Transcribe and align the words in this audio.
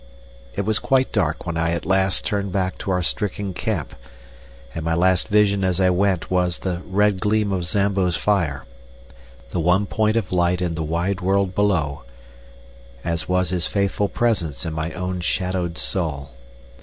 It 0.55 0.61
was 0.61 0.79
quite 0.79 1.11
dark 1.11 1.45
when 1.45 1.57
I 1.57 1.73
at 1.73 1.85
last 1.85 2.25
turned 2.25 2.51
back 2.51 2.79
to 2.79 2.89
our 2.89 3.03
stricken 3.03 3.53
camp, 3.53 3.93
and 4.73 4.83
my 4.83 4.95
last 4.95 5.27
vision 5.27 5.63
as 5.63 5.79
I 5.79 5.91
went 5.91 6.31
was 6.31 6.57
the 6.57 6.81
red 6.87 7.19
gleam 7.19 7.51
of 7.51 7.65
Zambo's 7.65 8.17
fire, 8.17 8.65
the 9.51 9.59
one 9.59 9.85
point 9.85 10.15
of 10.15 10.31
light 10.31 10.59
in 10.59 10.73
the 10.73 10.81
wide 10.81 11.21
world 11.21 11.53
below, 11.53 12.01
as 13.03 13.29
was 13.29 13.51
his 13.51 13.67
faithful 13.67 14.09
presence 14.09 14.65
in 14.65 14.73
my 14.73 14.91
own 14.93 15.19
shadowed 15.19 15.77
soul. 15.77 16.31